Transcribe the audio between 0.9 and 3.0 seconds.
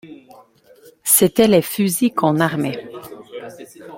C’était les fusils qu’on armait.